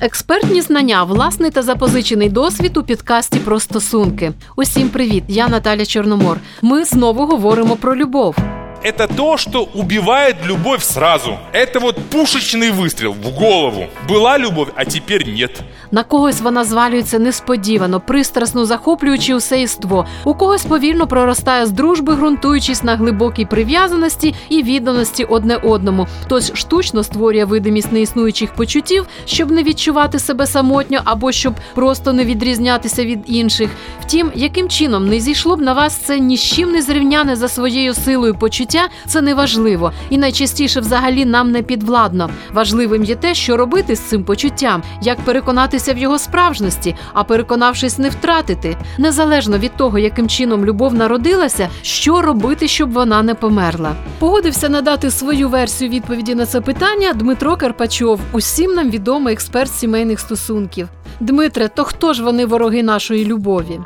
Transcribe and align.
Експертні 0.00 0.60
знання, 0.60 1.04
власний 1.04 1.50
та 1.50 1.62
запозичений 1.62 2.28
досвід 2.28 2.76
у 2.76 2.82
підкасті 2.82 3.38
про 3.38 3.60
стосунки. 3.60 4.32
Усім 4.56 4.88
привіт! 4.88 5.24
Я 5.28 5.48
Наталя 5.48 5.86
Чорномор. 5.86 6.38
Ми 6.62 6.84
знову 6.84 7.26
говоримо 7.26 7.76
про 7.76 7.96
любов. 7.96 8.36
это 8.84 9.08
то, 9.08 9.38
что 9.38 9.68
убивает 9.74 10.36
любовь 10.44 10.84
сразу. 10.84 11.38
Это 11.52 11.80
вот 11.80 11.96
пушечный 12.10 12.70
выстрел 12.70 13.14
в 13.14 13.34
голову. 13.34 13.86
Была 14.06 14.36
любовь, 14.36 14.68
а 14.76 14.84
теперь 14.84 15.26
нет. 15.26 15.62
На 15.90 16.04
когось 16.04 16.40
вона 16.40 16.64
звалюється 16.64 17.18
несподівано, 17.18 18.00
пристрасно 18.00 18.66
захоплюючи 18.66 19.34
усе 19.34 19.62
іство. 19.62 20.06
У 20.24 20.34
когось 20.34 20.64
повільно 20.64 21.06
проростає 21.06 21.66
з 21.66 21.70
дружби, 21.70 22.14
ґрунтуючись 22.14 22.82
на 22.82 22.96
глибокій 22.96 23.44
прив'язаності 23.44 24.34
і 24.48 24.62
відданості 24.62 25.24
одне 25.24 25.56
одному. 25.56 26.06
Хтось 26.22 26.54
штучно 26.54 27.02
створює 27.02 27.44
видимість 27.44 27.92
неіснуючих 27.92 28.54
почуттів, 28.54 29.06
щоб 29.26 29.50
не 29.50 29.62
відчувати 29.62 30.18
себе 30.18 30.46
самотньо 30.46 31.00
або 31.04 31.32
щоб 31.32 31.54
просто 31.74 32.12
не 32.12 32.24
відрізнятися 32.24 33.04
від 33.04 33.18
інших. 33.26 33.70
Втім, 34.02 34.32
яким 34.34 34.68
чином 34.68 35.08
не 35.08 35.20
зійшло 35.20 35.56
б 35.56 35.60
на 35.60 35.72
вас 35.72 35.96
це 35.96 36.18
ні 36.18 36.36
з 36.36 36.42
чим 36.42 36.72
не 36.72 36.82
зрівняне 36.82 37.36
за 37.36 37.48
своєю 37.48 37.94
силою 37.94 38.34
почуття, 38.34 38.67
це 39.07 39.21
не 39.21 39.33
важливо. 39.33 39.91
І 40.09 40.17
найчастіше 40.17 40.79
взагалі 40.79 41.25
нам 41.25 41.51
не 41.51 41.61
підвладно. 41.61 42.29
Важливим 42.53 43.03
є 43.03 43.15
те, 43.15 43.33
що 43.33 43.57
робити 43.57 43.95
з 43.95 43.99
цим 43.99 44.23
почуттям, 44.23 44.83
як 45.01 45.19
переконатися 45.19 45.93
в 45.93 45.97
його 45.97 46.19
справжності, 46.19 46.95
а 47.13 47.23
переконавшись, 47.23 47.97
не 47.97 48.09
втратити. 48.09 48.77
Незалежно 48.97 49.57
від 49.57 49.75
того, 49.77 49.99
яким 49.99 50.29
чином 50.29 50.65
любов 50.65 50.93
народилася, 50.93 51.69
що 51.81 52.21
робити, 52.21 52.67
щоб 52.67 52.91
вона 52.91 53.23
не 53.23 53.35
померла. 53.35 53.95
Погодився 54.19 54.69
надати 54.69 55.11
свою 55.11 55.49
версію 55.49 55.89
відповіді 55.89 56.35
на 56.35 56.45
це 56.45 56.61
питання 56.61 57.13
Дмитро 57.13 57.57
Карпачов, 57.57 58.19
усім 58.31 58.71
нам 58.71 58.89
відомий 58.89 59.33
експерт 59.33 59.71
сімейних 59.71 60.19
стосунків. 60.19 60.87
Дмитре, 61.19 61.67
то 61.67 61.83
хто 61.83 62.13
ж 62.13 62.23
вони 62.23 62.45
вороги 62.45 62.83
нашої 62.83 63.25
любові? 63.25 63.79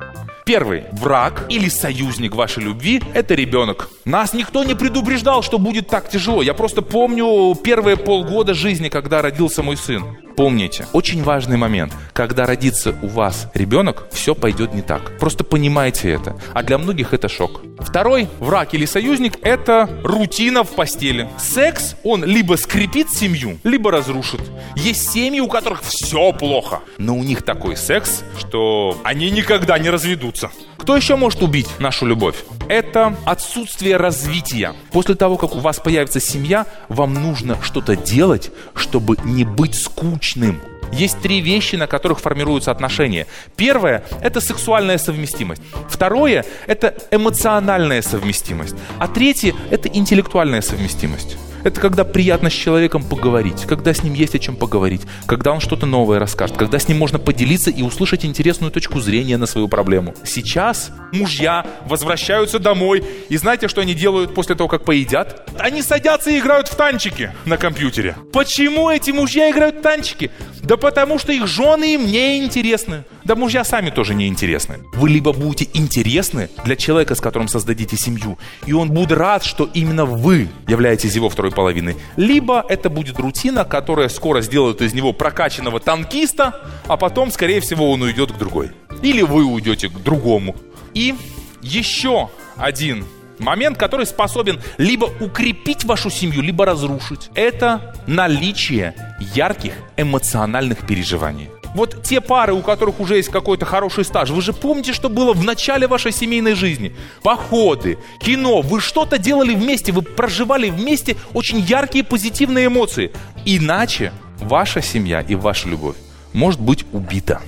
Первый 0.46 0.84
враг 0.92 1.46
или 1.50 1.70
союзник 1.70 2.36
вашей 2.36 2.64
любви– 2.64 3.02
это 3.14 3.34
ребенок. 3.34 3.90
Нас 4.04 4.34
никто 4.34 4.66
не 4.66 4.76
предупреждал, 4.76 5.42
что 5.42 5.58
будет 5.58 5.88
так 5.88 6.10
тяжело. 6.10 6.42
Я 6.42 6.54
просто 6.54 6.82
помню 6.82 7.56
первые 7.56 7.96
полгода 7.96 8.54
жизни, 8.54 8.90
когда 8.90 9.22
родился 9.22 9.64
мой 9.64 9.78
сын. 9.78 10.18
Помните, 10.36 10.86
очень 10.92 11.24
важный 11.24 11.56
момент. 11.56 11.94
Когда 12.12 12.46
родится 12.46 12.94
у 13.02 13.08
вас 13.08 13.48
ребенок, 13.54 14.08
все 14.12 14.36
пойдет 14.36 14.74
не 14.74 14.82
так. 14.82 15.18
Просто 15.18 15.46
понимайте 15.46 16.10
это. 16.10 16.36
А 16.54 16.62
для 16.62 16.78
многих 16.78 17.14
это 17.14 17.30
шок. 17.30 17.62
Второй 17.86 18.28
враг 18.40 18.74
или 18.74 18.86
союзник– 18.86 19.38
это 19.44 19.90
рутина 20.04 20.64
в 20.64 20.72
постели. 20.72 21.30
Секс, 21.38 21.96
он 22.04 22.24
либо 22.24 22.56
скрепит 22.56 23.12
семью, 23.12 23.60
либо 23.64 23.92
разрушит. 23.92 24.42
Есть 24.76 25.12
семьи, 25.12 25.40
у 25.40 25.48
которых 25.48 25.84
все 25.84 26.34
плохо, 26.34 26.80
но 26.98 27.16
у 27.16 27.24
них 27.24 27.44
такой 27.44 27.78
секс, 27.78 28.24
что 28.40 28.98
они 29.04 29.30
никогда 29.30 29.78
не 29.78 29.90
разведутся. 29.90 30.50
Кто 30.78 30.98
еще 30.98 31.16
может 31.16 31.42
убить 31.42 31.68
нашу 31.80 32.06
любовь? 32.06 32.44
Это 32.68 33.16
отсутствие 33.26 33.98
развития. 33.98 34.74
После 34.92 35.16
того, 35.16 35.38
как 35.38 35.56
у 35.56 35.60
вас 35.60 35.80
появится 35.80 36.20
семья, 36.20 36.66
вам 36.90 37.14
нужно 37.14 37.58
что-то 37.62 37.96
делать, 37.96 38.52
чтобы 38.76 39.18
не 39.24 39.44
быть 39.44 39.76
скучным. 39.76 40.62
Есть 40.94 41.22
три 41.22 41.42
вещи, 41.42 41.76
на 41.76 41.88
которых 41.88 42.20
формируются 42.20 42.72
отношения. 42.72 43.26
Первое– 43.56 44.04
это 44.22 44.40
сексуальная 44.40 44.98
совместимость. 44.98 45.62
Второе– 45.90 46.46
это 46.68 46.96
эмоциональная 47.12 48.02
совместимость. 48.02 48.76
А 49.00 49.08
третье– 49.08 49.56
это 49.72 49.90
интеллектуальная 49.90 50.62
совместимость. 50.62 51.38
Это 51.64 51.80
когда 51.80 52.04
приятно 52.04 52.50
с 52.50 52.54
человеком 52.54 53.04
поговорить, 53.04 53.64
когда 53.68 53.94
с 53.94 54.04
ним 54.04 54.14
есть 54.14 54.36
о 54.36 54.40
чем 54.40 54.58
поговорить, 54.58 55.02
когда 55.26 55.54
он 55.54 55.62
что-то 55.62 55.86
новое 55.86 56.20
расскажет, 56.20 56.58
когда 56.58 56.78
с 56.78 56.90
ним 56.90 56.98
можно 56.98 57.20
поделиться 57.20 57.72
и 57.72 57.82
услышать 57.82 58.26
интересную 58.26 58.70
точку 58.70 59.00
зрения 59.00 59.38
на 59.38 59.46
свою 59.46 59.70
проблему. 59.70 60.14
Сейчас 60.26 60.92
мужья 61.14 61.66
возвращаются 61.86 62.60
домой, 62.60 63.04
и 63.30 63.38
знаете, 63.38 63.70
что 63.70 63.80
они 63.80 63.94
делают 63.94 64.36
после 64.36 64.56
того, 64.56 64.68
как 64.68 64.84
поедят? 64.84 65.50
Они 65.58 65.82
садятся 65.82 66.32
и 66.32 66.40
играют 66.40 66.68
в 66.68 66.76
танчики 66.76 67.32
на 67.46 67.56
компьютере. 67.56 68.18
Почему 68.34 68.90
эти 68.90 69.12
мужья 69.12 69.50
играют 69.50 69.78
в 69.78 69.82
танчики? 69.82 70.32
Да 70.64 70.78
потому 70.78 71.20
что 71.20 71.34
их 71.34 71.46
жены 71.46 71.94
им 71.96 72.08
не 72.08 72.38
интересны. 72.38 73.04
Да 73.26 73.36
мужья 73.36 73.66
сами 73.66 73.90
тоже 73.90 74.16
не 74.16 74.28
интересны. 74.28 74.80
Вы 74.94 75.10
либо 75.10 75.34
будете 75.34 75.70
интересны 75.74 76.50
для 76.64 76.78
человека, 76.78 77.16
с 77.16 77.22
которым 77.22 77.50
создадите 77.50 77.98
семью, 77.98 78.40
и 78.66 78.72
он 78.72 78.90
будет 78.90 79.12
рад, 79.12 79.44
что 79.44 79.70
именно 79.74 80.06
вы 80.06 80.48
являетесь 80.68 81.16
его 81.16 81.30
второй 81.30 81.52
половиной, 81.52 81.98
либо 82.16 82.66
это 82.70 82.90
будет 82.90 83.20
рутина, 83.20 83.66
которая 83.66 84.08
скоро 84.08 84.42
сделает 84.42 84.82
из 84.82 84.94
него 84.94 85.12
прокачанного 85.12 85.82
танкиста, 85.82 86.62
а 86.88 86.96
потом, 86.96 87.32
скорее 87.32 87.60
всего, 87.60 87.92
он 87.92 88.02
уйдет 88.02 88.32
к 88.32 88.38
другой. 88.38 88.72
Или 89.02 89.22
вы 89.22 89.44
уйдете 89.44 89.90
к 89.90 90.02
другому. 90.02 90.56
И 90.94 91.14
еще 91.62 92.30
один 92.56 93.06
момент, 93.40 93.78
который 93.78 94.06
способен 94.06 94.60
либо 94.78 95.06
укрепить 95.20 95.84
вашу 95.84 96.10
семью, 96.10 96.42
либо 96.42 96.66
разрушить. 96.66 97.30
Это 97.36 97.96
наличие 98.08 98.96
ярких 99.20 99.74
эмоциональных 99.98 100.86
переживаний. 100.86 101.50
Вот 101.74 102.04
те 102.04 102.22
пары, 102.22 102.54
у 102.54 102.62
которых 102.62 103.00
уже 103.00 103.18
есть 103.18 103.30
какой-то 103.30 103.66
хороший 103.66 104.06
стаж, 104.06 104.30
вы 104.30 104.42
же 104.42 104.54
помните, 104.54 104.94
что 104.94 105.10
было 105.10 105.34
в 105.34 105.44
начале 105.44 105.88
вашей 105.88 106.12
семейной 106.12 106.54
жизни? 106.54 106.96
Походы, 107.24 107.98
кино, 108.20 108.62
вы 108.62 108.80
что-то 108.80 109.18
делали 109.18 109.56
вместе, 109.56 109.92
вы 109.92 110.04
проживали 110.04 110.70
вместе 110.70 111.18
очень 111.34 111.60
яркие 111.60 112.04
позитивные 112.04 112.68
эмоции. 112.68 113.12
Иначе 113.44 114.14
ваша 114.40 114.82
семья 114.82 115.22
и 115.22 115.34
ваша 115.34 115.68
любовь 115.68 115.96
может 116.32 116.62
быть 116.62 116.86
убита. 116.92 117.42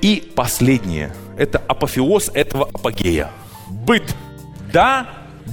И 0.00 0.32
последнее, 0.34 1.14
это 1.36 1.58
апофеоз 1.58 2.30
этого 2.32 2.70
апогея. 2.72 3.30
Быт. 3.68 4.14
Да, 4.73 5.07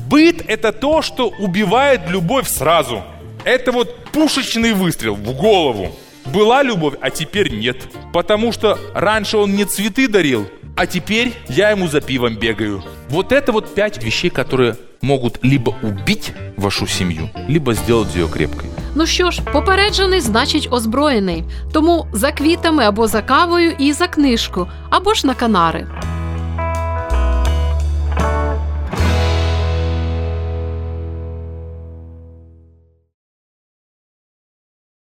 быт – 0.08 0.48
это 0.48 0.72
то, 0.72 1.02
что 1.02 1.28
убивает 1.28 2.08
любовь 2.08 2.48
сразу. 2.48 3.02
Это 3.44 3.72
вот 3.72 4.04
пушечный 4.12 4.72
выстрел 4.72 5.14
в 5.14 5.36
голову. 5.36 5.88
Была 6.26 6.62
любовь, 6.62 6.94
а 7.00 7.10
теперь 7.10 7.54
нет. 7.54 7.76
Потому 8.12 8.52
что 8.52 8.78
раньше 8.94 9.36
он 9.36 9.50
мне 9.50 9.64
цветы 9.64 10.08
дарил, 10.08 10.46
а 10.76 10.86
теперь 10.86 11.32
я 11.48 11.70
ему 11.70 11.88
за 11.88 12.00
пивом 12.00 12.36
бегаю. 12.36 12.82
Вот 13.10 13.32
это 13.32 13.52
вот 13.52 13.74
пять 13.74 14.02
вещей, 14.02 14.30
которые 14.30 14.76
могут 15.02 15.44
либо 15.44 15.74
убить 15.82 16.32
вашу 16.56 16.86
семью, 16.86 17.30
либо 17.48 17.74
сделать 17.74 18.14
ее 18.16 18.28
крепкой. 18.28 18.70
Ну 18.94 19.06
що 19.06 19.30
ж, 19.30 19.42
попереджений 19.52 20.20
значить 20.20 20.68
озброєний. 20.70 21.44
Тому 21.72 22.06
за 22.12 22.32
квітами 22.32 22.84
або 22.84 23.06
за 23.06 23.22
кавою 23.22 23.72
і 23.78 23.92
за 23.92 24.08
книжку, 24.08 24.68
або 24.90 25.14
ж 25.14 25.26
на 25.26 25.34
канари. 25.34 25.86